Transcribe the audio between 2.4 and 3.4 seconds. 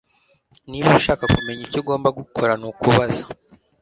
nukubaza